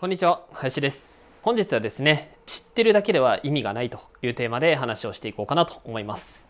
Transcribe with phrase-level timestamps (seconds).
[0.00, 1.24] こんにちは林です。
[1.42, 6.46] 本日はですね知ってるだけでは意味がないというテーマで話をしていこうかなと思います。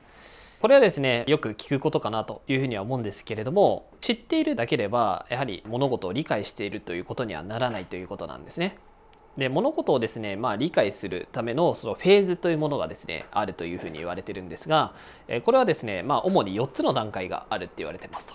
[0.60, 8.76] これはですねよく聞くことかなというふうには思うんですけれども知っているだけではやはり物事を理解しているということにはならないということなんですね。
[9.38, 14.92] で物事をですね、まあ、理解するためのそのフェーズというものがですねあるというふうに言われてるんですが
[15.46, 18.34] これはですね、まあ、主に4つの段階があるって言われてますと。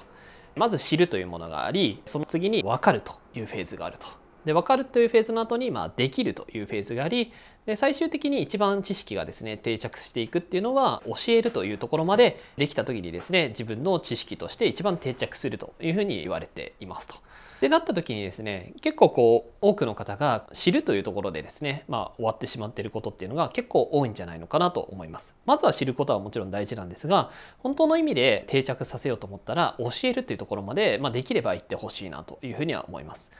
[0.56, 4.23] まず知るというものがありその次に分かるというフェーズがあると。
[4.46, 7.32] で分かるというフェーズの後に、まあ、できるというフェーズがあり
[7.66, 17.16] で最終的に一番知識がですね定着していくっていうのは教えるというところまでできた時にですね自分の知識として一番定着するというふうに言われていますと。
[17.64, 33.32] でなった時にですね結構こう多くの方が知るというところでですねまあ終わってしまっていることっていうのが結構多いんじゃないのかなと思いますまずは知ることはもちろん大事なんですが本当の意味で定着させようと思ったら教えるというところまで、まあ、できれば行ってほしいなというふうには思います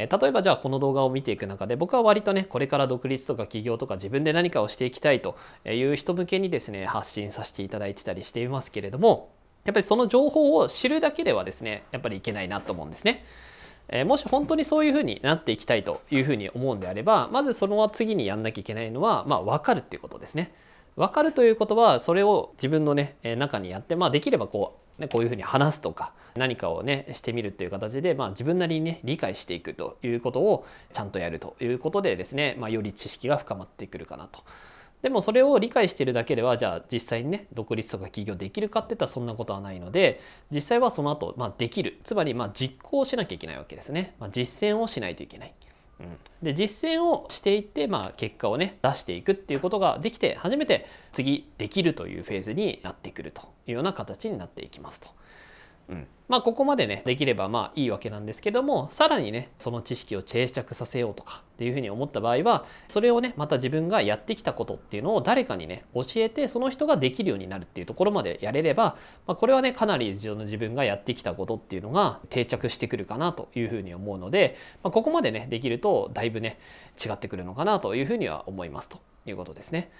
[0.00, 9.32] え例えばじゃあこの動画を見ていく中で僕は割とねこれから独立とか起業とか自分で何かをしていきたいという人向けにですね発信させていただいてたりしていますけれども
[9.64, 13.24] やっぱりその情報を知るだけではですねやっぱりいけないなと思うんですね。
[13.90, 20.52] えもし本当にそういうふうになっていきたいというふうに思うんであればまずその次にやんなきゃいけないのは、まあ、分かるっていうことですね。
[20.94, 34.40] 分かるということはそれを自分のね中にやって、まあ、できればこう、ね、こういうふうに話すとか何かをねしてみるっていう形で、まあ、自分なりにね理解していくということをちゃんとやるということでですね、まあ、より知識が深まってくるかなと。
[35.02, 40.20] でもそれを理解しているだけではじゃあ実際にね独立とか起業できるかっていったらそんなことはないので
[40.50, 45.54] 実際はその後、まあ、できるつまりまあ実行しなきゃいけないわけですね、まあ、実践をしないといけない。
[46.00, 55.08] うん、で実践をしていって、まあ、結果をね出していくっていうことができて初めて次できるというフェーズになってくるというような形になっていきますと。
[55.88, 68.96] うん、まあここまでねできればまあいいわけなんですけどもさらにねその知識を定着させようとかっていうふうに思った場合はそれをねまた自分がやってきたことっていうのを誰かにね教えてその人ができるようになるっていうところまでやれれば、
[69.26, 76.60] まあ、これはねかなり自分がやってきたことっていうのが定着してくるかなというふうに思うので、まあ、ここまでねできるとだいぶね
[77.04, 79.90] 違ってくるのかなというふうには思いますということですね。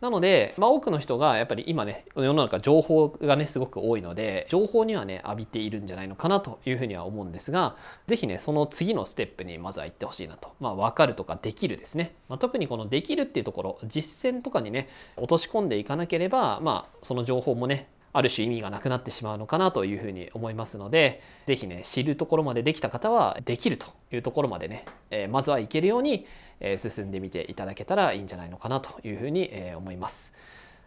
[0.00, 26.26] なので、まあ、多くの人がやっぱり今ね世の中情報がねすごく多いので情報にはね浴びているんじゃないのかなというふうには思うんですが是非ねその次のステップにまずは行ってほしいなと、まあ、分かるとかできるですね、まあ、特にこのできるっていうところ実践とかにね落とし込んでいかなければ、まあ、その情報もねある種意味がなくなってしまうのかなというふうに思いますので是非ね知るところまでできた方はできるというところまでね、えー、まずはいけるように、
[26.60, 30.32] え、進んでみていただけたらいいんじゃないのかなというふうに、え、思います。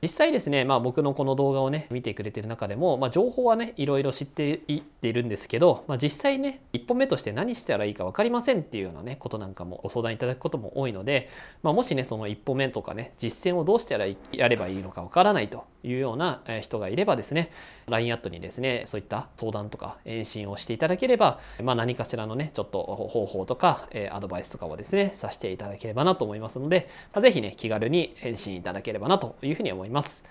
[0.01, 11.29] 実際ですね、まあ、僕のこの動画をね見てくれてる中でも、まあ、情報はねいろいろ知っていっているんですけど、まあ、実際ね1本目として何したらいいか分かりませんっていうようなねことなんかもご相談いただくことも多いので、
[11.63, 15.65] まあ、もしねその一歩目とかね実践をどうしたらやればいいのか分からないと。
[15.83, 17.51] いうような人がいればですね
[17.87, 30.23] LINE アットにですねそういった相談とか返信をしていただければ、まあ、何かしらのねちょっと方法とかアドバイスとかをですねさせていただければなと思いますので、まあ、ぜひね気軽に返信いただければなというふうに思います。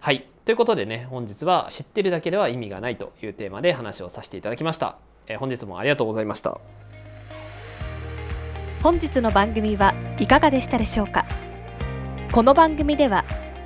[0.00, 0.26] はい。
[0.44, 4.98] ということでね、本日は知ってるだけでは意味がないというテーマで話をさせていただきました。
[5.26, 6.58] え、本日もありがとうございました。
[8.82, 11.24] 本日の番組はいかがでしたでしょうか？
[12.32, 13.24] この番組では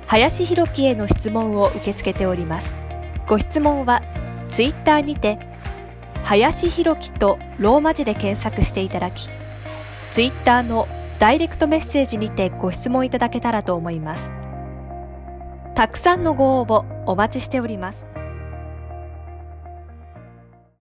[0.09, 2.73] 林弘樹への質問を受け付けております。
[3.27, 4.01] ご質問は
[4.49, 5.37] ツイッターにて
[6.23, 9.29] 林弘樹とローマ字で検索していただき、
[10.11, 10.87] ツイッターの
[11.19, 14.31] ダイレクトメッセージにてご質問いただけたらと思います。
[15.75, 18.07] たくさんのご応募お待ちしております。